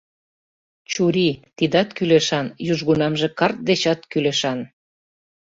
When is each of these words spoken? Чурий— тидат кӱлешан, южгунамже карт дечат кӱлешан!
Чурий— 0.91 1.33
тидат 1.57 1.89
кӱлешан, 1.97 2.47
южгунамже 2.71 3.27
карт 3.39 3.57
дечат 3.67 3.99
кӱлешан! 4.11 4.59